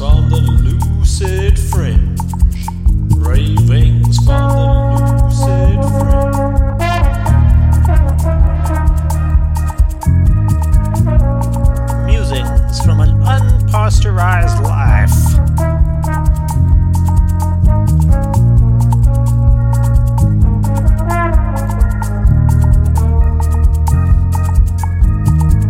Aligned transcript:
from 0.00 0.30
the 0.30 0.40
lucid 0.64 1.58
fringe. 1.58 2.18
Ravings 3.18 4.16
from 4.24 4.48
the 4.48 4.64
lucid 5.20 5.76
fringe. 6.00 6.40
Musings 12.06 12.80
from 12.82 13.00
an 13.00 13.10
unpasteurized 13.28 14.62
life. 14.62 15.20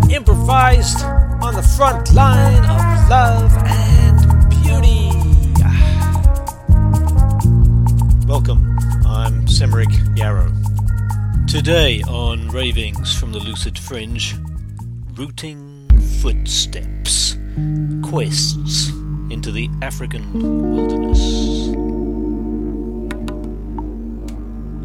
Improvised 0.09 1.03
on 1.43 1.55
the 1.57 1.65
front 1.77 2.13
line 2.15 2.65
of 2.67 3.09
love 3.11 3.50
Today 11.63 12.01
on 12.09 12.49
Ravings 12.49 13.15
from 13.15 13.33
the 13.33 13.39
Lucid 13.39 13.79
Fringe, 13.79 14.35
Rooting 15.13 15.87
Footsteps, 16.23 17.37
Quests 18.03 18.89
into 19.31 19.53
the 19.53 19.69
African 19.83 20.73
Wilderness. 20.75 21.21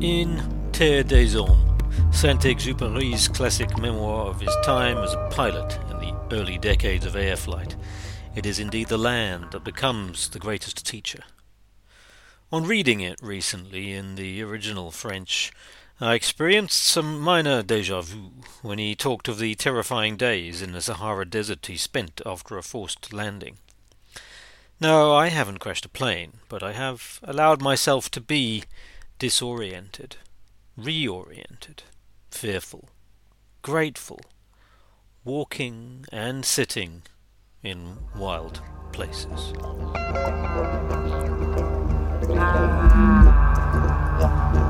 In 0.03 0.69
Terre 0.73 1.03
des 1.03 1.37
Hommes, 1.37 1.81
Saint-Exupéry's 2.11 3.29
classic 3.29 3.77
memoir 3.77 4.25
of 4.25 4.41
his 4.41 4.53
time 4.65 4.97
as 4.97 5.13
a 5.13 5.29
pilot 5.31 5.79
in 5.89 5.99
the 5.99 6.13
early 6.33 6.57
decades 6.57 7.05
of 7.05 7.15
air 7.15 7.37
flight, 7.37 7.77
it 8.35 8.45
is 8.45 8.59
indeed 8.59 8.89
the 8.89 8.97
land 8.97 9.45
that 9.51 9.63
becomes 9.63 10.27
the 10.27 10.39
greatest 10.39 10.85
teacher. 10.85 11.23
On 12.51 12.65
reading 12.65 12.99
it 12.99 13.17
recently 13.21 13.93
in 13.93 14.15
the 14.15 14.43
original 14.43 14.91
French, 14.91 15.53
I 16.01 16.13
experienced 16.13 16.83
some 16.83 17.21
minor 17.21 17.63
deja 17.63 18.01
vu 18.01 18.31
when 18.61 18.79
he 18.79 18.95
talked 18.95 19.29
of 19.29 19.39
the 19.39 19.55
terrifying 19.55 20.17
days 20.17 20.61
in 20.61 20.73
the 20.73 20.81
Sahara 20.81 21.25
Desert 21.25 21.65
he 21.67 21.77
spent 21.77 22.19
after 22.25 22.57
a 22.57 22.63
forced 22.63 23.13
landing. 23.13 23.59
No, 24.81 25.13
I 25.13 25.29
haven't 25.29 25.59
crashed 25.59 25.85
a 25.85 25.89
plane, 25.89 26.33
but 26.49 26.61
I 26.61 26.73
have 26.73 27.21
allowed 27.23 27.61
myself 27.61 28.11
to 28.11 28.19
be 28.19 28.63
disoriented, 29.19 30.17
reoriented, 30.77 31.83
fearful, 32.29 32.89
grateful, 33.61 34.19
walking 35.23 36.03
and 36.11 36.43
sitting 36.43 37.03
in 37.63 37.99
wild 38.17 38.61
places. 38.91 39.53
Ah. 44.17 44.64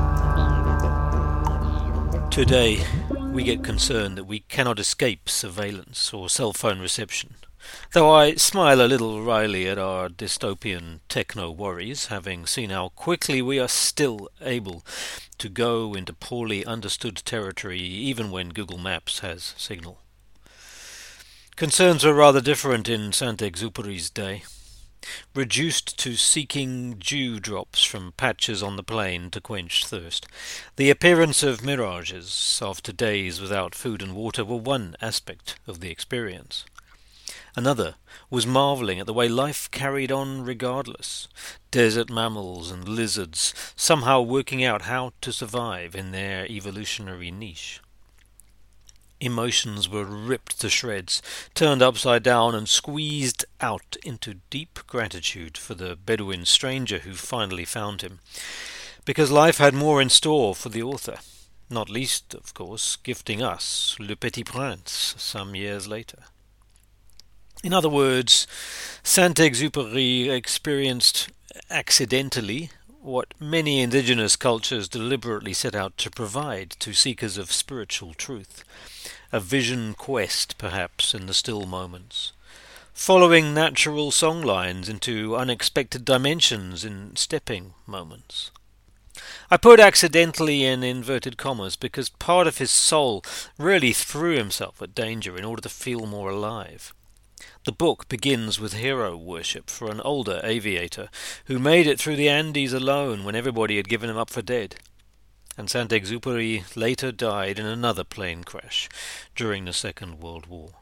Today, 2.36 2.84
we 3.32 3.44
get 3.44 3.64
concerned 3.64 4.18
that 4.18 4.24
we 4.24 4.40
cannot 4.40 4.78
escape 4.78 5.26
surveillance 5.26 6.12
or 6.12 6.28
cell 6.28 6.52
phone 6.52 6.80
reception. 6.80 7.36
Though 7.94 8.10
I 8.10 8.34
smile 8.34 8.82
a 8.82 8.86
little 8.86 9.22
wryly 9.22 9.66
at 9.66 9.78
our 9.78 10.10
dystopian 10.10 11.00
techno 11.08 11.50
worries, 11.50 12.08
having 12.08 12.44
seen 12.44 12.68
how 12.68 12.90
quickly 12.90 13.40
we 13.40 13.58
are 13.58 13.68
still 13.68 14.28
able 14.42 14.84
to 15.38 15.48
go 15.48 15.94
into 15.94 16.12
poorly 16.12 16.62
understood 16.66 17.16
territory 17.24 17.80
even 17.80 18.30
when 18.30 18.50
Google 18.50 18.76
Maps 18.76 19.20
has 19.20 19.54
signal. 19.56 20.00
Concerns 21.56 22.04
were 22.04 22.12
rather 22.12 22.42
different 22.42 22.86
in 22.86 23.14
Saint 23.14 23.40
Exupéry's 23.40 24.10
day. 24.10 24.42
Reduced 25.34 25.98
to 25.98 26.16
seeking 26.16 26.94
dewdrops 26.94 27.84
from 27.84 28.12
patches 28.12 28.62
on 28.62 28.76
the 28.76 28.82
plain 28.82 29.30
to 29.30 29.40
quench 29.40 29.84
thirst, 29.84 30.26
the 30.76 30.90
appearance 30.90 31.42
of 31.42 31.64
mirages 31.64 32.60
after 32.62 32.92
days 32.92 33.40
without 33.40 33.74
food 33.74 34.02
and 34.02 34.14
water 34.14 34.44
were 34.44 34.56
one 34.56 34.96
aspect 35.00 35.58
of 35.66 35.80
the 35.80 35.90
experience. 35.90 36.64
Another 37.54 37.94
was 38.28 38.46
marvelling 38.46 39.00
at 39.00 39.06
the 39.06 39.14
way 39.14 39.28
life 39.28 39.70
carried 39.70 40.12
on 40.12 40.44
regardless. 40.44 41.26
Desert 41.70 42.10
mammals 42.10 42.70
and 42.70 42.86
lizards 42.86 43.54
somehow 43.74 44.20
working 44.20 44.62
out 44.62 44.82
how 44.82 45.12
to 45.22 45.32
survive 45.32 45.94
in 45.94 46.12
their 46.12 46.46
evolutionary 46.46 47.30
niche. 47.30 47.80
Emotions 49.20 49.88
were 49.88 50.04
ripped 50.04 50.60
to 50.60 50.68
shreds, 50.68 51.22
turned 51.54 51.82
upside 51.82 52.22
down, 52.22 52.54
and 52.54 52.68
squeezed 52.68 53.44
out 53.60 53.96
into 54.04 54.40
deep 54.50 54.80
gratitude 54.86 55.56
for 55.56 55.74
the 55.74 55.96
Bedouin 55.96 56.44
stranger 56.44 56.98
who 56.98 57.14
finally 57.14 57.64
found 57.64 58.02
him. 58.02 58.20
Because 59.04 59.30
life 59.30 59.58
had 59.58 59.74
more 59.74 60.02
in 60.02 60.10
store 60.10 60.54
for 60.54 60.68
the 60.68 60.82
author, 60.82 61.18
not 61.70 61.88
least, 61.88 62.34
of 62.34 62.52
course, 62.54 62.96
gifting 62.96 63.42
us 63.42 63.96
Le 63.98 64.16
Petit 64.16 64.44
Prince 64.44 65.14
some 65.16 65.54
years 65.54 65.88
later. 65.88 66.24
In 67.64 67.72
other 67.72 67.88
words, 67.88 68.46
Saint 69.02 69.36
Exupéry 69.38 70.28
experienced 70.28 71.30
accidentally 71.70 72.70
what 73.06 73.34
many 73.38 73.80
indigenous 73.80 74.34
cultures 74.34 74.88
deliberately 74.88 75.52
set 75.52 75.76
out 75.76 75.96
to 75.96 76.10
provide 76.10 76.70
to 76.70 76.92
seekers 76.92 77.38
of 77.38 77.52
spiritual 77.52 78.12
truth 78.14 78.64
a 79.32 79.38
vision 79.38 79.94
quest, 79.94 80.58
perhaps, 80.58 81.14
in 81.14 81.26
the 81.26 81.34
still 81.34 81.66
moments, 81.66 82.32
following 82.92 83.54
natural 83.54 84.10
song 84.10 84.42
lines 84.42 84.88
into 84.88 85.36
unexpected 85.36 86.04
dimensions 86.04 86.84
in 86.84 87.14
stepping 87.14 87.74
moments. 87.86 88.50
I 89.52 89.56
put 89.56 89.78
accidentally 89.78 90.64
in 90.64 90.82
inverted 90.82 91.36
commas 91.36 91.76
because 91.76 92.08
part 92.08 92.48
of 92.48 92.58
his 92.58 92.72
soul 92.72 93.24
really 93.56 93.92
threw 93.92 94.36
himself 94.36 94.82
at 94.82 94.96
danger 94.96 95.36
in 95.36 95.44
order 95.44 95.62
to 95.62 95.68
feel 95.68 96.06
more 96.06 96.30
alive. 96.30 96.92
The 97.66 97.72
book 97.72 98.08
begins 98.08 98.60
with 98.60 98.74
hero 98.74 99.16
worship 99.16 99.68
for 99.70 99.90
an 99.90 100.00
older 100.02 100.40
aviator 100.44 101.08
who 101.46 101.58
made 101.58 101.88
it 101.88 101.98
through 101.98 102.14
the 102.14 102.28
Andes 102.28 102.72
alone 102.72 103.24
when 103.24 103.34
everybody 103.34 103.76
had 103.76 103.88
given 103.88 104.08
him 104.08 104.16
up 104.16 104.30
for 104.30 104.40
dead. 104.40 104.76
And 105.58 105.68
Saint 105.68 105.90
Exupéry 105.90 106.62
later 106.76 107.10
died 107.10 107.58
in 107.58 107.66
another 107.66 108.04
plane 108.04 108.44
crash 108.44 108.88
during 109.34 109.64
the 109.64 109.72
Second 109.72 110.20
World 110.20 110.46
War. 110.46 110.74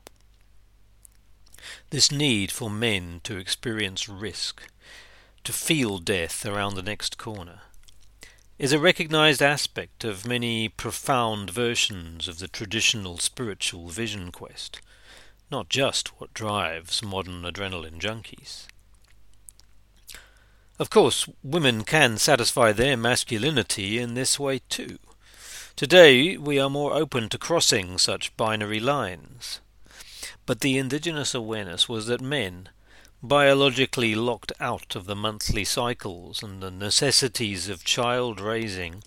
This 1.89 2.13
need 2.13 2.53
for 2.53 2.69
men 2.69 3.23
to 3.25 3.39
experience 3.39 4.07
risk, 4.07 4.69
to 5.43 5.55
feel 5.55 5.97
death 5.97 6.45
around 6.45 6.75
the 6.75 6.83
next 6.83 7.17
corner, 7.17 7.61
is 8.59 8.75
a 8.75 8.79
recognized 8.79 9.41
aspect 9.41 10.05
of 10.05 10.27
many 10.27 10.69
profound 10.69 11.49
versions 11.49 12.29
of 12.29 12.41
the 12.41 12.49
traditional 12.49 13.17
spiritual 13.17 13.89
vision 13.89 14.31
quest 14.31 14.83
not 15.55 15.69
just 15.69 16.21
what 16.21 16.35
drives 16.35 17.01
modern 17.01 17.43
adrenaline 17.43 18.01
junkies. 18.01 18.67
Of 20.81 20.91
course, 20.91 21.29
women 21.45 21.85
can 21.85 22.19
satisfy 22.19 22.73
their 22.73 22.97
masculinity 22.97 23.99
in 24.01 24.15
this 24.15 24.37
way 24.37 24.63
too. 24.69 24.99
Today 25.77 26.37
we 26.37 26.59
are 26.59 26.69
more 26.69 26.93
open 26.93 27.29
to 27.29 27.39
crossing 27.39 27.99
such 27.99 28.37
binary 28.37 28.81
lines. 28.81 29.61
But 30.45 30.59
the 30.59 30.77
indigenous 30.77 31.37
awareness 31.37 31.89
was 31.89 32.07
that 32.09 32.21
men, 32.21 32.71
biologically 33.23 34.17
locked 34.17 34.51
out 34.59 34.97
of 34.97 35.07
the 35.07 35.15
monthly 35.15 35.65
cycles 35.65 36.43
and 36.43 36.61
the 36.61 36.73
necessities 36.73 37.69
of 37.69 37.85
child 37.85 38.41
raising 38.41 39.05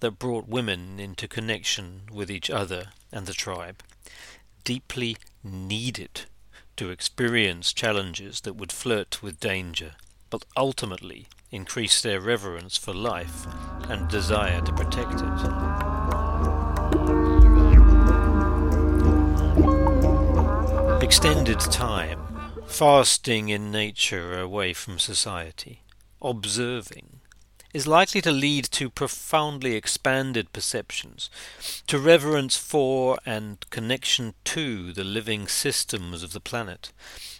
that 0.00 0.18
brought 0.18 0.48
women 0.48 0.98
into 0.98 1.28
connection 1.28 2.04
with 2.10 2.30
each 2.30 2.48
other 2.48 2.86
and 3.12 3.26
the 3.26 3.34
tribe, 3.34 3.82
deeply 4.64 5.18
needed 5.42 6.22
to 6.76 6.90
experience 6.90 7.72
challenges 7.72 8.40
that 8.42 8.56
would 8.56 8.72
flirt 8.72 9.22
with 9.22 9.40
danger, 9.40 9.92
but 10.30 10.44
ultimately 10.56 11.26
increase 11.50 12.00
their 12.00 12.20
reverence 12.20 12.76
for 12.76 12.94
life 12.94 13.46
and 13.88 14.08
desire 14.08 14.60
to 14.60 14.72
protect 14.72 15.14
it. 15.14 15.80
Extended 21.02 21.58
time, 21.60 22.20
fasting 22.66 23.48
in 23.48 23.70
nature 23.70 24.38
away 24.38 24.72
from 24.72 24.98
society, 24.98 25.82
observing, 26.22 27.19
is 27.72 27.86
likely 27.86 28.20
to 28.20 28.32
lead 28.32 28.64
to 28.64 28.90
profoundly 28.90 29.74
expanded 29.74 30.52
perceptions, 30.52 31.30
to 31.86 31.98
reverence 31.98 32.56
for 32.56 33.18
and 33.24 33.64
connection 33.70 34.34
to 34.44 34.92
the 34.92 35.04
living 35.04 35.46
systems 35.46 36.22
of 36.22 36.32
the 36.32 36.40
planet, 36.40 36.92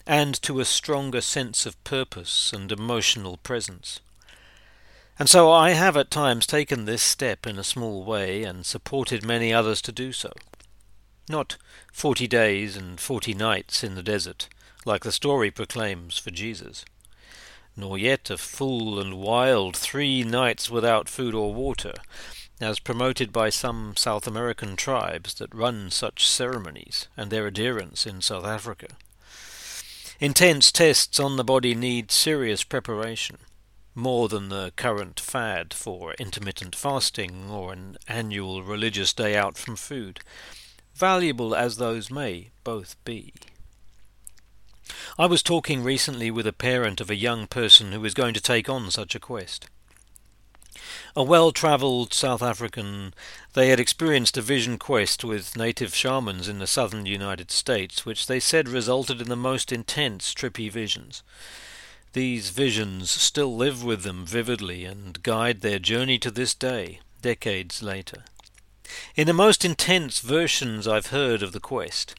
and 0.06 0.41
to 0.43 0.61
a 0.61 0.65
stronger 0.65 1.21
sense 1.21 1.67
of 1.67 1.82
purpose 1.85 2.53
and 2.53 2.71
emotional 2.71 3.37
presence. 3.38 4.00
And 5.19 5.29
so 5.29 5.50
I 5.50 5.71
have 5.71 5.97
at 5.97 6.11
times 6.11 6.47
taken 6.47 6.85
this 6.85 7.03
step 7.03 7.47
in 7.47 7.59
a 7.59 7.65
small 7.65 8.05
way 8.05 8.43
and 8.43 8.65
supported 8.65 9.25
many 9.25 9.53
others 9.53 9.83
to 9.83 9.93
do 9.93 10.12
so. 10.12 10.33
Not 11.29 11.59
forty 11.93 12.26
days 12.26 12.76
and 12.76 12.99
forty 12.99 13.35
nights 13.35 13.85
in 13.85 13.97
the 13.97 14.03
desert, 14.03 14.49
like 14.87 15.05
the 15.05 15.12
story 15.12 15.50
proclaims 15.50 16.19
for 16.19 16.31
Jesus, 16.31 16.85
nor 17.81 17.99
yet 17.99 18.31
a 18.31 18.37
full 18.37 19.00
and 19.00 19.19
wild 19.19 19.77
three 19.77 20.23
nights 20.23 20.71
without 20.71 21.09
food 21.09 21.35
or 21.35 21.53
water, 21.53 21.94
as 22.61 22.79
promoted 22.79 23.32
by 23.32 23.49
some 23.49 23.94
South 23.97 24.27
American 24.27 24.77
tribes 24.77 25.35
that 25.35 25.55
run 25.55 25.91
such 25.91 26.29
ceremonies 26.29 27.09
and 27.17 27.31
their 27.31 27.47
adherents 27.47 28.06
in 28.06 28.21
South 28.21 28.44
Africa. 28.44 28.88
Intense 30.21 30.71
tests 30.71 31.19
on 31.19 31.37
the 31.37 31.44
body 31.44 31.75
need 31.75 32.11
serious 32.11 32.62
preparation, 32.62 33.38
more 33.94 34.29
than 34.29 34.50
the 34.50 34.73
current 34.76 35.19
fad 35.19 35.73
for 35.73 36.12
intermittent 36.19 36.76
fasting 36.76 37.49
or 37.50 37.73
an 37.73 37.97
annual 38.06 38.62
religious 38.62 39.15
day 39.15 39.35
out 39.35 39.56
from 39.56 39.76
food, 39.76 40.21
valuable 40.94 41.55
as 41.55 41.79
those 41.79 42.11
may 42.11 42.50
both 42.62 43.03
be. 43.06 43.33
I 45.19 45.26
was 45.26 45.42
talking 45.42 45.82
recently 45.82 46.31
with 46.31 46.46
a 46.46 46.52
parent 46.52 47.00
of 47.00 47.10
a 47.10 47.16
young 47.16 47.46
person 47.46 47.92
who 47.92 48.04
is 48.04 48.14
going 48.14 48.34
to 48.34 48.40
take 48.40 48.69
on 48.69 48.90
such 48.90 49.14
a 49.14 49.20
quest. 49.20 49.66
A 51.16 51.22
well 51.22 51.52
travelled 51.52 52.14
South 52.14 52.42
African, 52.42 53.12
they 53.54 53.69
had 53.69 53.81
experienced 53.81 54.37
a 54.37 54.42
vision 54.42 54.78
quest 54.78 55.25
with 55.25 55.56
native 55.56 55.94
shamans 55.94 56.48
in 56.48 56.58
the 56.58 56.66
southern 56.66 57.06
United 57.06 57.50
States, 57.50 58.06
which 58.06 58.26
they 58.26 58.40
said 58.40 58.69
resulted 58.69 59.20
in 59.20 59.28
the 59.28 59.37
most 59.37 59.72
intense 59.72 60.32
trippy 60.32 60.70
visions. 60.70 61.22
These 62.12 62.50
visions 62.50 63.10
still 63.10 63.56
live 63.56 63.84
with 63.84 64.02
them 64.02 64.26
vividly 64.26 64.84
and 64.84 65.22
guide 65.22 65.60
their 65.60 65.78
journey 65.78 66.19
to 66.19 66.31
this 66.31 66.54
day, 66.54 67.00
decades 67.22 67.82
later. 67.82 68.25
In 69.14 69.26
the 69.26 69.32
most 69.32 69.64
intense 69.64 70.19
versions 70.20 70.88
I've 70.88 71.08
heard 71.08 71.42
of 71.42 71.52
the 71.52 71.60
quest, 71.60 72.14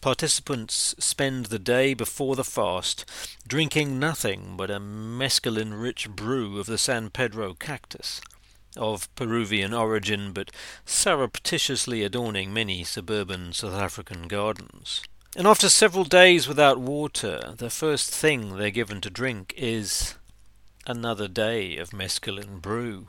Participants 0.00 0.94
spend 0.98 1.46
the 1.46 1.58
day 1.58 1.92
before 1.92 2.34
the 2.34 2.44
fast 2.44 3.04
drinking 3.46 3.98
nothing 3.98 4.54
but 4.56 4.70
a 4.70 4.80
mescaline 4.80 5.78
rich 5.78 6.08
brew 6.08 6.58
of 6.58 6.64
the 6.64 6.78
San 6.78 7.10
Pedro 7.10 7.52
cactus, 7.52 8.22
of 8.78 9.14
Peruvian 9.14 9.74
origin 9.74 10.32
but 10.32 10.50
surreptitiously 10.86 12.02
adorning 12.02 12.52
many 12.52 12.82
suburban 12.82 13.52
South 13.52 13.74
African 13.74 14.26
gardens. 14.26 15.02
And 15.36 15.46
after 15.46 15.68
several 15.68 16.04
days 16.04 16.48
without 16.48 16.78
water, 16.78 17.54
the 17.58 17.70
first 17.70 18.10
thing 18.10 18.56
they're 18.56 18.70
given 18.70 19.02
to 19.02 19.10
drink 19.10 19.52
is 19.56 20.14
another 20.86 21.28
day 21.28 21.76
of 21.76 21.90
mescaline 21.90 22.62
brew. 22.62 23.06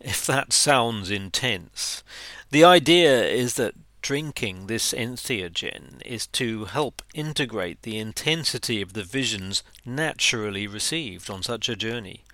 If 0.00 0.24
that 0.26 0.52
sounds 0.54 1.10
intense, 1.10 2.02
the 2.50 2.64
idea 2.64 3.24
is 3.24 3.54
that 3.54 3.74
drinking 4.00 4.66
this 4.66 4.92
entheogen 4.92 6.00
is 6.04 6.26
to 6.26 6.66
help 6.66 7.02
integrate 7.14 7.82
the 7.82 7.98
intensity 7.98 8.80
of 8.80 8.92
the 8.92 9.02
visions 9.02 9.62
naturally 9.84 10.66
received 10.66 11.30
on 11.30 11.42
such 11.42 11.68
a 11.68 11.76
journey. 11.76 12.24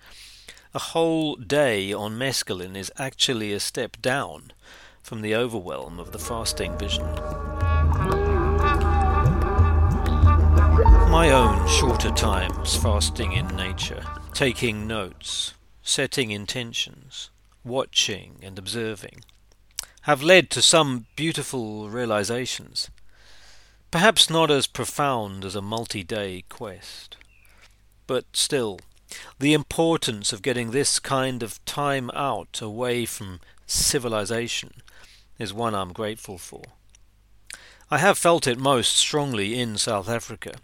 A 0.73 0.79
whole 0.79 1.35
day 1.35 1.93
on 1.93 2.17
mescaline 2.17 2.75
is 2.75 2.91
actually 2.97 3.53
a 3.53 3.59
step 3.59 3.97
down 4.01 4.51
from 5.01 5.21
the 5.21 5.35
overwhelm 5.35 5.99
of 5.99 6.11
the 6.11 6.19
fasting 6.19 6.77
vision. 6.77 7.05
My 11.09 11.31
own 11.31 11.67
shorter 11.67 12.11
times 12.11 12.75
fasting 12.75 13.33
in 13.33 13.47
nature, 13.55 14.03
taking 14.33 14.87
notes, 14.87 15.53
setting 15.81 16.31
intentions, 16.31 17.29
watching 17.63 18.39
and 18.41 18.59
observing 18.59 19.23
have 20.05 20.21
led 20.21 20.51
to 20.51 20.61
some 20.61 21.07
beautiful 21.15 21.89
realizations, 21.89 22.91
perhaps 23.89 24.29
not 24.29 24.51
as 24.51 24.67
profound 24.67 25.43
as 25.43 25.55
a 25.55 25.63
multi 25.63 26.03
day 26.03 26.43
quest. 26.47 27.17
But 28.05 28.25
still, 28.33 28.79
the 29.39 29.53
importance 29.53 30.31
of 30.31 30.43
getting 30.43 30.69
this 30.69 30.99
kind 30.99 31.41
of 31.41 31.63
time 31.65 32.11
out 32.13 32.61
away 32.61 33.07
from 33.07 33.39
civilization 33.65 34.73
is 35.39 35.51
one 35.51 35.73
I'm 35.73 35.91
grateful 35.91 36.37
for. 36.37 36.61
I 37.91 37.99
have 37.99 38.17
felt 38.17 38.47
it 38.47 38.57
most 38.57 38.95
strongly 38.95 39.59
in 39.59 39.77
South 39.77 40.09
Africa, 40.09 40.55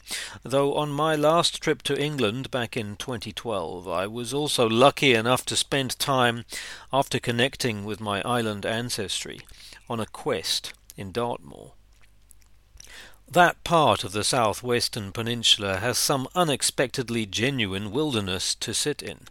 though 0.41 0.73
on 0.73 0.89
my 0.89 1.15
last 1.15 1.61
trip 1.61 1.83
to 1.83 1.95
England 1.95 2.49
back 2.49 2.75
in 2.75 2.95
2012 2.95 3.87
I 3.87 4.07
was 4.07 4.33
also 4.33 4.67
lucky 4.67 5.13
enough 5.13 5.45
to 5.45 5.55
spend 5.55 5.99
time, 5.99 6.45
after 6.91 7.19
connecting 7.19 7.85
with 7.85 7.99
my 7.99 8.23
island 8.23 8.65
ancestry, 8.65 9.41
on 9.87 9.99
a 9.99 10.07
quest 10.07 10.73
in 10.97 11.11
Dartmoor. 11.11 11.73
That 13.29 13.63
part 13.63 14.03
of 14.03 14.13
the 14.13 14.23
southwestern 14.23 15.11
peninsula 15.11 15.77
has 15.77 15.99
some 15.99 16.27
unexpectedly 16.33 17.27
genuine 17.27 17.91
wilderness 17.91 18.55
to 18.55 18.73
sit 18.73 19.03
in, 19.03 19.27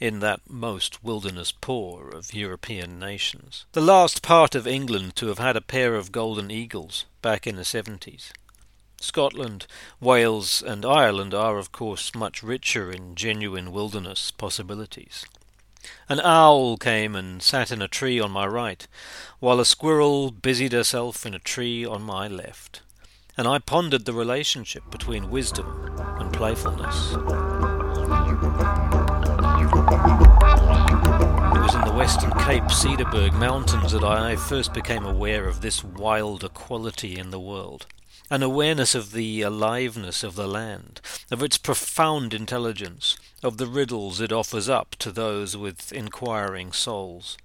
in 0.00 0.20
that 0.20 0.40
most 0.48 1.04
wilderness 1.04 1.52
poor 1.52 2.08
of 2.08 2.34
European 2.34 2.98
nations. 2.98 3.66
The 3.72 3.82
last 3.82 4.22
part 4.22 4.54
of 4.54 4.66
England 4.66 5.14
to 5.16 5.28
have 5.28 5.38
had 5.38 5.56
a 5.56 5.60
pair 5.60 5.94
of 5.94 6.10
golden 6.10 6.50
eagles 6.50 7.04
back 7.20 7.46
in 7.46 7.56
the 7.56 7.64
seventies. 7.64 8.32
Scotland, 8.98 9.66
Wales, 10.00 10.62
and 10.62 10.84
Ireland 10.84 11.34
are, 11.34 11.58
of 11.58 11.72
course, 11.72 12.14
much 12.14 12.42
richer 12.42 12.90
in 12.90 13.14
genuine 13.14 13.72
wilderness 13.72 14.30
possibilities. 14.30 15.24
An 16.08 16.20
owl 16.20 16.76
came 16.76 17.16
and 17.16 17.42
sat 17.42 17.70
in 17.70 17.80
a 17.80 17.88
tree 17.88 18.20
on 18.20 18.30
my 18.30 18.46
right, 18.46 18.86
while 19.38 19.60
a 19.60 19.64
squirrel 19.64 20.30
busied 20.30 20.72
herself 20.72 21.24
in 21.24 21.34
a 21.34 21.38
tree 21.38 21.84
on 21.84 22.02
my 22.02 22.28
left, 22.28 22.82
and 23.36 23.48
I 23.48 23.58
pondered 23.58 24.04
the 24.04 24.12
relationship 24.12 24.90
between 24.90 25.30
wisdom 25.30 25.96
and 26.18 26.32
playfulness. 26.32 27.16
It 29.92 31.58
was 31.60 31.74
in 31.74 31.80
the 31.80 31.92
Western 31.96 32.30
Cape 32.30 32.62
Cederberg 32.70 33.32
Mountains 33.32 33.90
that 33.90 34.04
I 34.04 34.36
first 34.36 34.72
became 34.72 35.04
aware 35.04 35.48
of 35.48 35.62
this 35.62 35.82
wild 35.82 36.44
equality 36.44 37.18
in 37.18 37.30
the 37.30 37.40
world, 37.40 37.86
an 38.30 38.44
awareness 38.44 38.94
of 38.94 39.10
the 39.10 39.42
aliveness 39.42 40.22
of 40.22 40.36
the 40.36 40.46
land, 40.46 41.00
of 41.32 41.42
its 41.42 41.58
profound 41.58 42.32
intelligence, 42.32 43.16
of 43.42 43.56
the 43.56 43.66
riddles 43.66 44.20
it 44.20 44.30
offers 44.30 44.68
up 44.68 44.94
to 45.00 45.10
those 45.10 45.56
with 45.56 45.92
inquiring 45.92 46.70
souls. 46.70 47.36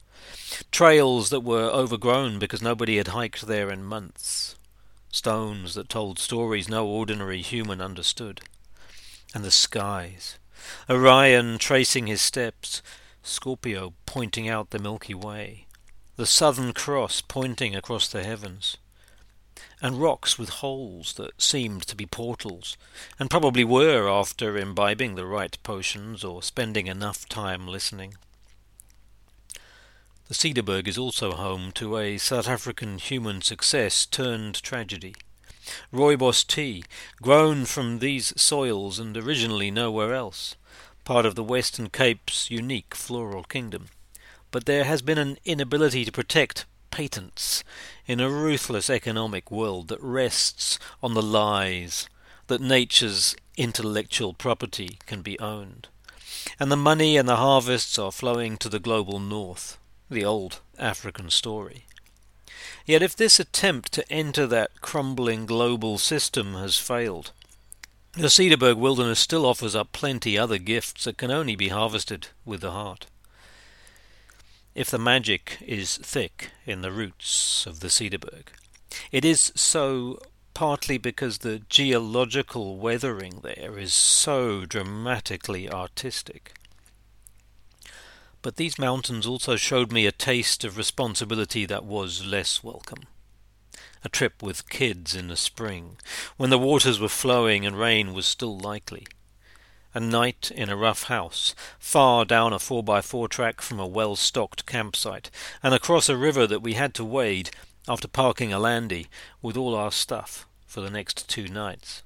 Trails 0.69 1.31
that 1.31 1.41
were 1.41 1.71
overgrown 1.71 2.37
because 2.37 2.61
nobody 2.61 2.97
had 2.97 3.07
hiked 3.07 3.47
there 3.47 3.71
in 3.71 3.83
months. 3.83 4.55
Stones 5.11 5.73
that 5.73 5.89
told 5.89 6.19
stories 6.19 6.69
no 6.69 6.85
ordinary 6.85 7.41
human 7.41 7.81
understood. 7.81 8.41
And 9.33 9.43
the 9.43 9.49
skies 9.49 10.37
Orion 10.89 11.57
tracing 11.57 12.07
his 12.07 12.21
steps, 12.21 12.81
Scorpio 13.23 13.93
pointing 14.05 14.47
out 14.47 14.69
the 14.69 14.79
Milky 14.79 15.13
Way, 15.13 15.65
the 16.15 16.25
Southern 16.25 16.73
Cross 16.73 17.21
pointing 17.21 17.75
across 17.75 18.07
the 18.07 18.23
heavens, 18.23 18.77
and 19.81 20.01
rocks 20.01 20.37
with 20.37 20.49
holes 20.49 21.13
that 21.13 21.41
seemed 21.41 21.83
to 21.87 21.95
be 21.95 22.05
portals, 22.05 22.77
and 23.19 23.29
probably 23.29 23.63
were 23.63 24.09
after 24.09 24.57
imbibing 24.57 25.15
the 25.15 25.25
right 25.25 25.57
potions 25.63 26.23
or 26.23 26.41
spending 26.41 26.87
enough 26.87 27.27
time 27.27 27.67
listening. 27.67 28.15
The 30.27 30.33
Cederberg 30.33 30.87
is 30.87 30.97
also 30.97 31.33
home 31.33 31.71
to 31.73 31.97
a 31.97 32.17
South 32.17 32.47
African 32.47 32.97
human 32.97 33.41
success 33.43 34.07
turned 34.07 34.63
tragedy. 34.63 35.13
Rooibos 35.91 36.45
tea, 36.45 36.83
grown 37.21 37.65
from 37.65 37.99
these 37.99 38.33
soils 38.39 38.99
and 38.99 39.15
originally 39.17 39.71
nowhere 39.71 40.13
else, 40.13 40.55
part 41.03 41.25
of 41.25 41.35
the 41.35 41.43
Western 41.43 41.89
Cape's 41.89 42.49
unique 42.51 42.95
floral 42.95 43.43
kingdom. 43.43 43.87
But 44.51 44.65
there 44.65 44.83
has 44.85 45.01
been 45.01 45.17
an 45.17 45.37
inability 45.45 46.05
to 46.05 46.11
protect 46.11 46.65
patents 46.91 47.63
in 48.07 48.19
a 48.19 48.29
ruthless 48.29 48.89
economic 48.89 49.51
world 49.51 49.89
that 49.89 50.01
rests 50.01 50.79
on 51.03 51.13
the 51.13 51.21
lies 51.21 52.07
that 52.47 52.61
nature's 52.61 53.35
intellectual 53.57 54.33
property 54.33 54.99
can 55.05 55.21
be 55.21 55.39
owned. 55.39 55.87
And 56.59 56.71
the 56.71 56.77
money 56.77 57.17
and 57.17 57.27
the 57.27 57.37
harvests 57.37 57.97
are 57.97 58.11
flowing 58.11 58.57
to 58.57 58.69
the 58.69 58.79
global 58.79 59.19
north, 59.19 59.77
the 60.09 60.23
old 60.23 60.61
African 60.77 61.29
story. 61.29 61.84
Yet 62.85 63.01
if 63.01 63.15
this 63.15 63.39
attempt 63.39 63.91
to 63.93 64.11
enter 64.11 64.45
that 64.47 64.81
crumbling 64.81 65.45
global 65.45 65.97
system 65.97 66.53
has 66.53 66.77
failed, 66.77 67.31
the 68.13 68.27
Cederberg 68.27 68.77
wilderness 68.77 69.19
still 69.19 69.45
offers 69.45 69.75
up 69.75 69.91
plenty 69.91 70.37
other 70.37 70.57
gifts 70.57 71.03
that 71.03 71.17
can 71.17 71.31
only 71.31 71.55
be 71.55 71.69
harvested 71.69 72.27
with 72.45 72.61
the 72.61 72.71
heart. 72.71 73.07
If 74.73 74.89
the 74.89 74.99
magic 74.99 75.57
is 75.65 75.97
thick 75.97 76.51
in 76.65 76.81
the 76.81 76.91
roots 76.91 77.65
of 77.65 77.79
the 77.79 77.87
Cederberg, 77.87 78.47
it 79.11 79.25
is 79.25 79.51
so 79.55 80.19
partly 80.53 80.97
because 80.97 81.39
the 81.39 81.59
geological 81.69 82.77
weathering 82.77 83.41
there 83.41 83.77
is 83.77 83.93
so 83.93 84.65
dramatically 84.65 85.69
artistic. 85.69 86.54
But 88.45 88.57
these 88.57 88.77
mountains 88.77 89.25
also 89.25 89.55
showed 89.55 89.91
me 89.91 90.05
a 90.05 90.11
taste 90.11 90.63
of 90.63 90.77
responsibility 90.77 91.65
that 91.65 91.83
was 91.83 92.23
less 92.23 92.63
welcome. 92.63 93.05
A 94.03 94.09
trip 94.09 94.43
with 94.43 94.69
kids 94.69 95.15
in 95.15 95.29
the 95.29 95.35
spring, 95.35 95.97
when 96.37 96.51
the 96.51 96.59
waters 96.59 96.99
were 96.99 97.09
flowing 97.09 97.65
and 97.65 97.75
rain 97.75 98.13
was 98.13 98.27
still 98.27 98.55
likely. 98.55 99.07
A 99.95 99.99
night 99.99 100.51
in 100.51 100.69
a 100.69 100.75
rough 100.75 101.05
house, 101.05 101.55
far 101.79 102.23
down 102.23 102.53
a 102.53 102.59
four 102.59 102.83
by 102.83 103.01
four 103.01 103.27
track 103.27 103.61
from 103.61 103.79
a 103.79 103.87
well 103.87 104.15
stocked 104.15 104.67
campsite, 104.67 105.31
and 105.63 105.73
across 105.73 106.07
a 106.07 106.15
river 106.15 106.45
that 106.45 106.61
we 106.61 106.73
had 106.73 106.93
to 106.93 107.03
wade, 107.03 107.49
after 107.87 108.07
parking 108.07 108.53
a 108.53 108.59
landy, 108.59 109.07
with 109.41 109.57
all 109.57 109.73
our 109.73 109.91
stuff 109.91 110.47
for 110.67 110.81
the 110.81 110.91
next 110.91 111.27
two 111.27 111.47
nights. 111.47 112.03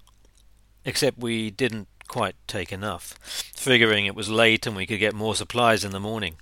Except 0.85 1.17
we 1.17 1.51
didn't 1.51 1.89
quite 2.09 2.35
take 2.47 2.73
enough, 2.73 3.17
figuring 3.55 4.05
it 4.05 4.15
was 4.15 4.29
late 4.29 4.67
and 4.67 4.75
we 4.75 4.85
could 4.85 4.99
get 4.99 5.15
more 5.15 5.35
supplies 5.35 5.85
in 5.85 5.91
the 5.91 5.99
morning. 5.99 6.35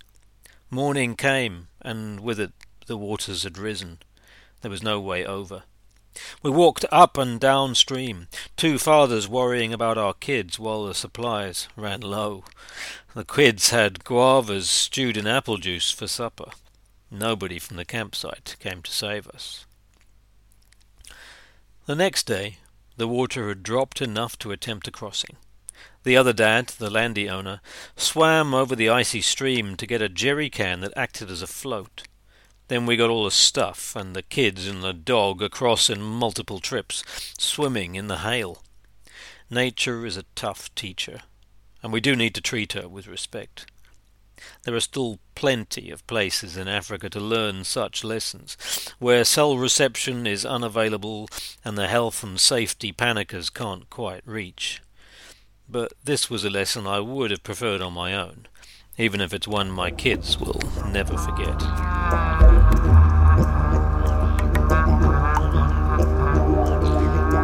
Morning 0.70 1.14
came, 1.14 1.68
and 1.80 2.18
with 2.20 2.40
it 2.40 2.52
the 2.86 2.96
waters 2.96 3.44
had 3.44 3.56
risen. 3.56 3.98
There 4.62 4.70
was 4.70 4.82
no 4.82 4.98
way 5.00 5.24
over. 5.24 5.62
We 6.42 6.50
walked 6.50 6.84
up 6.90 7.16
and 7.16 7.38
down 7.38 7.74
stream, 7.76 8.26
two 8.56 8.78
fathers 8.78 9.28
worrying 9.28 9.72
about 9.72 9.98
our 9.98 10.14
kids 10.14 10.58
while 10.58 10.84
the 10.84 10.94
supplies 10.94 11.68
ran 11.76 12.00
low. 12.00 12.44
The 13.14 13.24
kids 13.24 13.70
had 13.70 14.04
guavas 14.04 14.68
stewed 14.68 15.16
in 15.16 15.26
apple 15.26 15.58
juice 15.58 15.92
for 15.92 16.08
supper. 16.08 16.50
Nobody 17.10 17.58
from 17.58 17.76
the 17.76 17.84
campsite 17.84 18.56
came 18.58 18.82
to 18.82 18.90
save 18.90 19.28
us. 19.28 19.64
The 21.86 21.94
next 21.94 22.26
day, 22.26 22.58
the 22.96 23.08
water 23.08 23.48
had 23.48 23.62
dropped 23.62 24.02
enough 24.02 24.38
to 24.40 24.50
attempt 24.50 24.88
a 24.88 24.90
crossing. 24.90 25.36
The 26.04 26.16
other 26.16 26.32
dad, 26.32 26.68
the 26.68 26.90
landy 26.90 27.28
owner, 27.28 27.60
swam 27.96 28.54
over 28.54 28.74
the 28.74 28.88
icy 28.88 29.20
stream 29.20 29.76
to 29.76 29.86
get 29.86 30.00
a 30.00 30.08
jerry 30.08 30.48
can 30.48 30.80
that 30.80 30.96
acted 30.96 31.30
as 31.30 31.42
a 31.42 31.46
float. 31.46 32.06
Then 32.68 32.86
we 32.86 32.96
got 32.96 33.10
all 33.10 33.24
the 33.24 33.30
stuff 33.30 33.96
and 33.96 34.14
the 34.14 34.22
kids 34.22 34.66
and 34.66 34.82
the 34.82 34.92
dog 34.92 35.42
across 35.42 35.88
in 35.90 36.02
multiple 36.02 36.60
trips, 36.60 37.02
swimming 37.38 37.94
in 37.94 38.08
the 38.08 38.18
hail. 38.18 38.62
Nature 39.50 40.04
is 40.04 40.16
a 40.16 40.24
tough 40.34 40.74
teacher, 40.74 41.20
and 41.82 41.92
we 41.92 42.00
do 42.00 42.14
need 42.14 42.34
to 42.34 42.42
treat 42.42 42.74
her 42.74 42.88
with 42.88 43.06
respect. 43.06 43.66
There 44.62 44.74
are 44.74 44.80
still 44.80 45.18
plenty 45.34 45.90
of 45.90 46.06
places 46.06 46.56
in 46.56 46.68
Africa 46.68 47.08
to 47.10 47.20
learn 47.20 47.64
such 47.64 48.04
lessons, 48.04 48.56
where 48.98 49.24
cell 49.24 49.58
reception 49.58 50.26
is 50.26 50.44
unavailable 50.44 51.28
and 51.64 51.76
the 51.76 51.88
health 51.88 52.22
and 52.22 52.38
safety 52.38 52.92
panickers 52.92 53.50
can't 53.50 53.88
quite 53.90 54.22
reach. 54.24 54.80
But 55.70 55.92
this 56.02 56.30
was 56.30 56.44
a 56.44 56.50
lesson 56.50 56.86
I 56.86 57.00
would 57.00 57.30
have 57.30 57.42
preferred 57.42 57.82
on 57.82 57.92
my 57.92 58.14
own, 58.14 58.46
even 58.96 59.20
if 59.20 59.34
it's 59.34 59.46
one 59.46 59.70
my 59.70 59.90
kids 59.90 60.38
will 60.38 60.60
never 60.86 61.18
forget. 61.18 61.58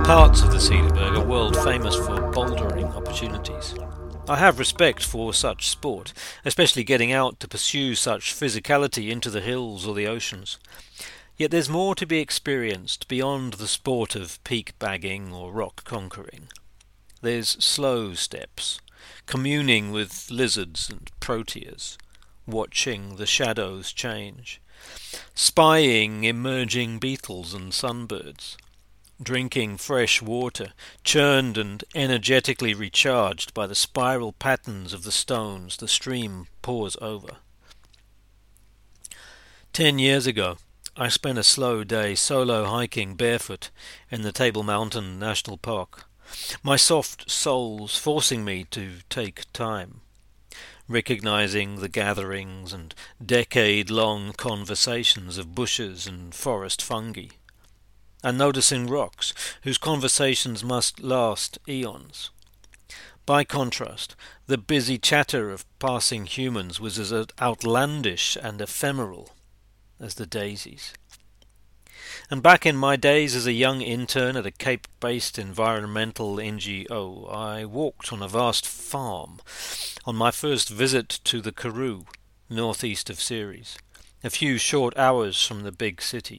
Parts 0.07 0.43
of 0.43 0.52
the 0.52 0.59
Cederberg 0.59 1.19
are 1.19 1.25
world 1.26 1.57
famous 1.64 1.97
for 1.97 2.33
bouldering 2.33 2.95
opportunities. 2.95 3.75
I 4.26 4.37
have 4.37 4.59
respect 4.59 5.04
for 5.04 5.35
such 5.35 5.69
sport, 5.69 6.14
especially 6.47 6.83
getting 6.83 7.12
out 7.12 7.40
to 7.40 7.49
pursue 7.49 7.95
such 7.95 8.35
physicality 8.35 9.11
into 9.11 9.28
the 9.28 9.43
hills 9.43 9.87
or 9.87 9.95
the 9.95 10.07
oceans. 10.07 10.59
Yet 11.37 11.50
there's 11.50 11.69
more 11.69 11.95
to 11.97 12.07
be 12.07 12.21
experienced 12.21 13.07
beyond 13.07 13.54
the 13.54 13.69
sport 13.69 14.14
of 14.14 14.43
peak 14.45 14.78
bagging 14.78 15.35
or 15.35 15.52
rock 15.52 15.85
conquering. 15.85 16.49
There's 17.25 17.57
slow 17.64 18.12
steps, 18.12 18.83
communing 19.25 19.93
with 19.93 20.31
lizards 20.31 20.90
and 20.90 21.11
proteas, 21.21 21.97
watching 22.47 23.16
the 23.16 23.25
shadows 23.25 23.95
change, 23.95 24.61
spying 25.35 26.25
emerging 26.25 26.99
beetles 26.99 27.54
and 27.54 27.73
sunbirds, 27.73 28.59
drinking 29.23 29.78
fresh 29.78 30.21
water, 30.21 30.75
churned 31.02 31.57
and 31.57 31.83
energetically 31.95 32.75
recharged 32.75 33.54
by 33.54 33.66
the 33.66 33.75
spiral 33.75 34.33
patterns 34.33 34.93
of 34.93 35.04
the 35.04 35.11
stones 35.11 35.78
the 35.78 35.88
stream 35.88 36.47
pours 36.61 36.95
over. 37.00 37.38
Ten 39.73 39.99
years 39.99 40.26
ago, 40.26 40.59
I 40.95 41.09
spent 41.09 41.38
a 41.38 41.43
slow 41.43 41.85
day 41.85 42.16
solo 42.16 42.66
hiking 42.66 43.14
barefoot 43.14 43.71
in 44.11 44.21
the 44.21 44.31
Table 44.31 44.62
Mountain 44.62 45.19
National 45.19 45.57
Park, 45.57 46.04
my 46.62 46.76
soft 46.76 47.31
soles 47.31 47.97
forcing 47.97 48.45
me 48.45 48.64
to 48.71 48.99
take 49.09 49.50
time, 49.52 50.00
recognizing 50.88 51.76
the 51.76 51.88
gatherings 51.88 52.73
and 52.73 52.95
decade 53.25 53.90
long 53.90 54.33
conversations 54.33 55.38
of 55.38 55.54
bushes 55.54 56.07
and 56.07 56.35
forest 56.35 56.83
fungi 56.83 57.28
and 58.25 58.38
noticing 58.38 58.87
rocks 58.87 59.35
whose 59.62 59.76
conversations 59.76 60.64
must 60.64 61.00
last 61.00 61.59
eons. 61.69 62.31
By 63.26 63.45
contrast, 63.45 64.16
the 64.47 64.59
busy 64.59 64.99
chatter 64.99 65.50
of 65.50 65.66
passing 65.78 66.25
humans 66.26 66.81
was 66.81 66.99
as 66.99 67.12
outlandish 67.40 68.37
and 68.43 68.61
ephemeral 68.61 69.35
as 70.00 70.14
the 70.14 70.26
daisies. 70.26 70.95
And 72.31 72.43
back 72.43 72.64
in 72.64 72.76
my 72.76 72.97
days 72.97 73.37
as 73.37 73.47
a 73.47 73.52
young 73.52 73.83
intern 73.83 74.37
at 74.37 74.47
a 74.47 74.50
Cape 74.50 74.88
based 74.99 75.38
environmental 75.38 76.37
NGO, 76.37 77.33
I 77.33 77.66
walked 77.66 78.12
on 78.12 78.23
a 78.23 78.28
vast 78.28 78.66
farm 78.66 79.40
on 80.07 80.16
my 80.16 80.31
first 80.31 80.71
visit 80.71 81.21
to 81.25 81.43
the 81.43 81.52
Karoo, 81.52 82.07
northeast 82.49 83.11
of 83.11 83.21
Ceres, 83.21 83.76
a 84.23 84.31
few 84.31 84.57
short 84.57 84.97
hours 84.97 85.45
from 85.45 85.62
the 85.62 85.73
big 85.73 86.00
city. 86.00 86.38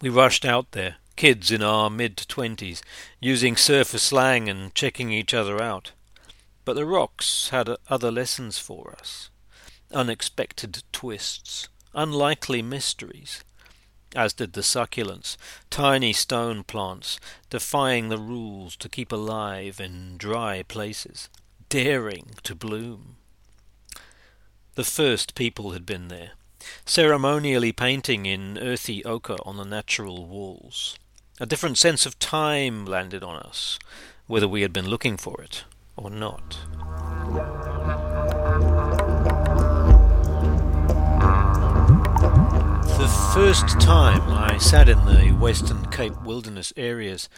We 0.00 0.08
rushed 0.08 0.44
out 0.44 0.72
there, 0.72 0.96
kids 1.14 1.52
in 1.52 1.62
our 1.62 1.88
mid 1.88 2.16
twenties, 2.28 2.82
using 3.20 3.56
surfer 3.56 3.98
slang 3.98 4.48
and 4.48 4.74
checking 4.74 5.12
each 5.12 5.34
other 5.34 5.62
out. 5.62 5.92
But 6.64 6.74
the 6.74 6.84
rocks 6.84 7.50
had 7.50 7.68
other 7.88 8.10
lessons 8.10 8.58
for 8.58 8.94
us 8.98 9.30
unexpected 9.92 10.82
twists, 10.90 11.68
unlikely 11.94 12.60
mysteries, 12.60 13.44
as 14.16 14.32
did 14.32 14.54
the 14.54 14.62
succulents, 14.62 15.36
tiny 15.70 16.12
stone 16.12 16.64
plants, 16.64 17.20
defying 17.50 18.08
the 18.08 18.18
rules 18.18 18.74
to 18.76 18.88
keep 18.88 19.12
alive 19.12 19.80
in 19.80 20.16
dry 20.16 20.62
places, 20.62 21.28
daring 21.68 22.30
to 22.42 22.54
bloom. 22.54 23.16
The 24.74 24.84
first 24.84 25.34
people 25.34 25.72
had 25.72 25.86
been 25.86 26.08
there, 26.08 26.32
ceremonially 26.84 27.72
painting 27.72 28.26
in 28.26 28.58
earthy 28.58 29.04
ochre 29.04 29.36
on 29.44 29.56
the 29.56 29.64
natural 29.64 30.26
walls. 30.26 30.98
A 31.38 31.46
different 31.46 31.78
sense 31.78 32.06
of 32.06 32.18
time 32.18 32.86
landed 32.86 33.22
on 33.22 33.36
us, 33.40 33.78
whether 34.26 34.48
we 34.48 34.62
had 34.62 34.72
been 34.72 34.88
looking 34.88 35.16
for 35.16 35.42
it 35.42 35.64
or 35.96 36.10
not. 36.10 36.58
The 42.98 43.08
first 43.34 43.78
time 43.78 44.22
I 44.22 44.56
sat 44.56 44.88
in 44.88 45.04
the 45.04 45.32
Western 45.32 45.84
Cape 45.90 46.18
wilderness 46.22 46.72
areas, 46.78 47.28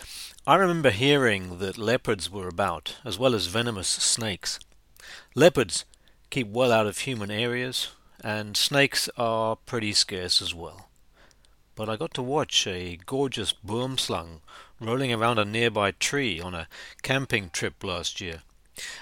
I 0.47 0.55
remember 0.55 0.91
hearing 0.91 1.59
that 1.59 1.77
leopards 1.77 2.31
were 2.31 2.47
about, 2.47 2.95
as 3.05 3.19
well 3.19 3.35
as 3.35 3.47
venomous 3.47 3.89
snakes. 3.89 4.61
Leopards 5.35 5.85
keep 6.31 6.47
well 6.47 6.71
out 6.71 6.87
of 6.87 6.99
human 6.99 7.33
areas, 7.33 7.89
and 8.23 8.57
snakes 8.57 9.11
are 9.17 9.57
pretty 9.57 9.93
scarce 9.93 10.41
as 10.41 10.55
well. 10.55 10.89
But 11.75 11.89
I 11.89 11.97
got 11.97 12.15
to 12.15 12.23
watch 12.23 12.65
a 12.69 12.97
gorgeous 13.05 13.53
boomslang 13.53 14.41
rolling 14.81 15.13
around 15.13 15.41
a 15.41 15.45
nearby 15.45 15.91
tree 15.91 16.41
on 16.41 16.55
a 16.55 16.69
camping 17.03 17.51
trip 17.51 17.83
last 17.83 18.21
year. 18.21 18.43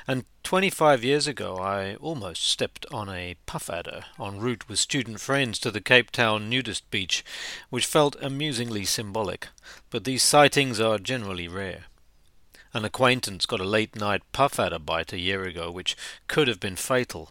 And 0.06 0.24
25 0.42 1.04
years 1.04 1.26
ago 1.26 1.56
I 1.56 1.96
almost 1.96 2.44
stepped 2.48 2.86
on 2.92 3.08
a 3.08 3.36
puff 3.46 3.68
adder 3.68 4.04
en 4.20 4.38
route 4.38 4.68
with 4.68 4.78
student 4.78 5.20
friends 5.20 5.58
to 5.60 5.70
the 5.70 5.80
Cape 5.80 6.10
Town 6.10 6.48
nudist 6.48 6.90
beach, 6.90 7.24
which 7.70 7.86
felt 7.86 8.16
amusingly 8.22 8.84
symbolic, 8.84 9.48
but 9.90 10.04
these 10.04 10.22
sightings 10.22 10.80
are 10.80 10.98
generally 10.98 11.48
rare. 11.48 11.84
An 12.72 12.84
acquaintance 12.84 13.46
got 13.46 13.60
a 13.60 13.64
late 13.64 13.96
night 13.96 14.22
puff 14.32 14.60
adder 14.60 14.78
bite 14.78 15.12
a 15.12 15.18
year 15.18 15.44
ago, 15.44 15.70
which 15.70 15.96
could 16.28 16.48
have 16.48 16.60
been 16.60 16.76
fatal, 16.76 17.30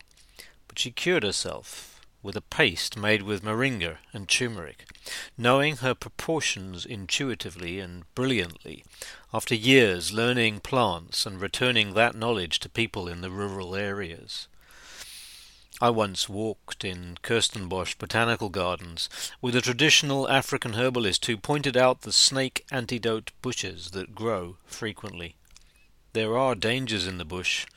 but 0.68 0.80
she 0.80 0.92
cured 0.92 1.24
herself 1.24 1.95
with 2.26 2.36
a 2.36 2.42
paste 2.42 2.98
made 2.98 3.22
with 3.22 3.44
moringa 3.44 4.00
and 4.12 4.28
turmeric, 4.28 4.88
knowing 5.38 5.78
her 5.78 5.94
proportions 5.94 6.84
intuitively 6.84 7.80
and 7.80 8.04
brilliantly, 8.16 8.84
after 9.32 9.54
years 9.54 10.12
learning 10.12 10.60
plants 10.60 11.28
and 11.28 11.40
returning 11.40 11.94
that 11.94 12.16
knowledge 12.16 12.58
to 12.58 12.68
people 12.68 13.08
in 13.08 13.22
the 13.22 13.30
rural 13.30 13.76
areas. 13.76 14.48
I 15.80 15.92
once 15.92 16.28
walked 16.28 16.84
in 16.84 17.20
Kirstenbosch 17.22 17.96
Botanical 18.00 18.50
Gardens 18.50 19.08
with 19.40 19.56
a 19.56 19.62
traditional 19.62 20.28
African 20.28 20.74
herbalist 20.74 21.24
who 21.28 21.38
pointed 21.38 21.78
out 21.78 22.02
the 22.02 22.12
snake 22.12 22.66
antidote 22.72 23.34
bushes 23.44 23.92
that 23.92 24.16
grow 24.16 24.58
frequently. 24.66 25.36
There 26.14 26.36
are 26.36 26.56
dangers 26.56 27.06
in 27.06 27.20
the 27.20 27.26
bush, 27.26 27.68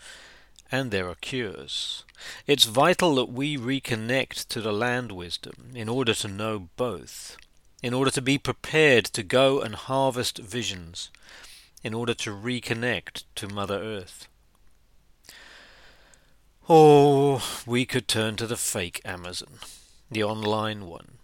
and 0.70 0.90
there 0.90 1.08
are 1.08 1.14
cures. 1.16 2.04
It's 2.46 2.64
vital 2.64 3.14
that 3.16 3.30
we 3.30 3.56
reconnect 3.56 4.48
to 4.48 4.60
the 4.60 4.72
land 4.72 5.12
wisdom 5.12 5.70
in 5.74 5.88
order 5.88 6.14
to 6.14 6.28
know 6.28 6.68
both. 6.76 7.36
in 7.82 7.94
order 7.94 8.10
to 8.10 8.22
be 8.22 8.38
prepared 8.38 9.04
to 9.04 9.22
go 9.22 9.60
and 9.60 9.74
harvest 9.74 10.38
visions, 10.38 11.10
in 11.82 11.94
order 11.94 12.14
to 12.14 12.30
reconnect 12.30 13.22
to 13.36 13.48
Mother 13.48 13.80
Earth. 13.80 14.26
Or 16.66 17.40
we 17.66 17.86
could 17.86 18.08
turn 18.08 18.36
to 18.36 18.46
the 18.46 18.56
fake 18.56 19.00
Amazon, 19.04 19.60
the 20.10 20.24
online 20.24 20.86
one, 20.86 21.18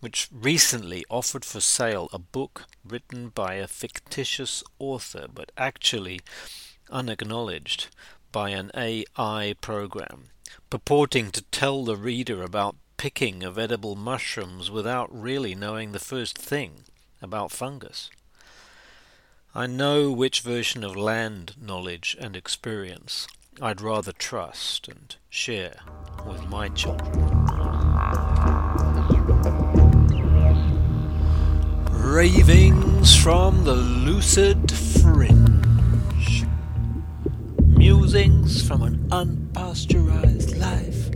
which 0.00 0.28
recently 0.32 1.04
offered 1.10 1.44
for 1.44 1.60
sale 1.60 2.08
a 2.12 2.18
book 2.18 2.64
written 2.84 3.28
by 3.28 3.54
a 3.54 3.68
fictitious 3.68 4.64
author 4.78 5.26
but 5.32 5.52
actually 5.56 6.20
unacknowledged 6.90 7.88
by 8.38 8.50
an 8.50 8.70
AI 8.76 9.52
program, 9.60 10.28
purporting 10.70 11.32
to 11.32 11.42
tell 11.50 11.84
the 11.84 11.96
reader 11.96 12.44
about 12.44 12.76
picking 12.96 13.42
of 13.42 13.58
edible 13.58 13.96
mushrooms 13.96 14.70
without 14.70 15.08
really 15.12 15.56
knowing 15.56 15.90
the 15.90 15.98
first 15.98 16.38
thing 16.38 16.84
about 17.20 17.50
fungus. 17.50 18.10
I 19.56 19.66
know 19.66 20.12
which 20.12 20.42
version 20.42 20.84
of 20.84 20.94
land 20.94 21.56
knowledge 21.60 22.16
and 22.20 22.36
experience 22.36 23.26
I'd 23.60 23.80
rather 23.80 24.12
trust 24.12 24.86
and 24.86 25.16
share 25.28 25.80
with 26.24 26.48
my 26.48 26.68
children. 26.68 27.10
Ravings 31.90 33.16
from 33.16 33.64
the 33.64 33.74
Lucid 33.74 34.70
Fringe. 34.70 35.47
Musings 37.88 38.68
from 38.68 38.82
an 38.82 38.98
unpasteurized 39.08 40.60
life. 40.60 41.08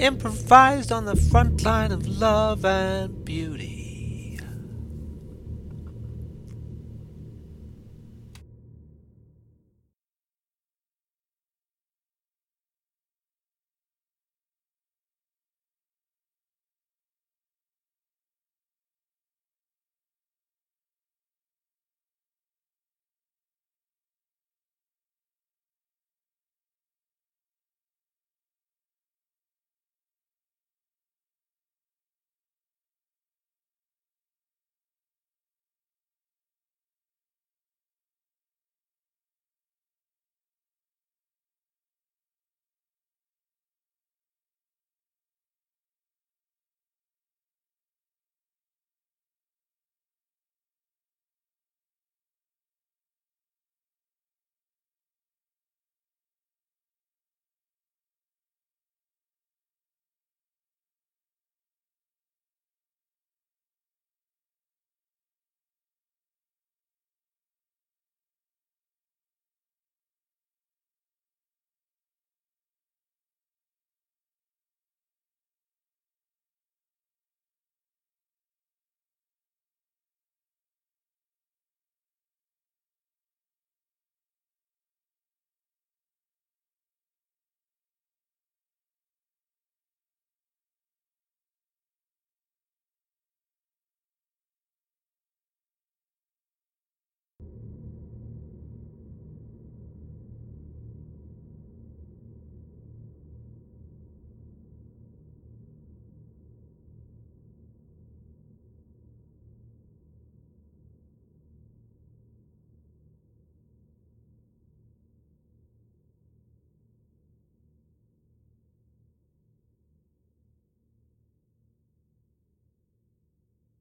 Improvised 0.00 0.90
on 0.90 1.04
the 1.04 1.14
front 1.14 1.62
line 1.62 1.92
of 1.92 2.08
love 2.08 2.64
and 2.64 3.24
beauty. 3.24 3.77